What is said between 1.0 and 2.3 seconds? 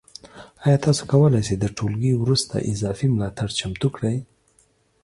کولی شئ د ټولګي